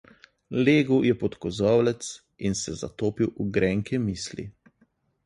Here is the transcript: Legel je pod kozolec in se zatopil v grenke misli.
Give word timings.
Legel 0.67 1.03
je 1.07 1.13
pod 1.23 1.35
kozolec 1.43 2.07
in 2.49 2.55
se 2.63 2.75
zatopil 2.79 3.29
v 3.39 3.47
grenke 3.59 3.99
misli. 4.07 4.49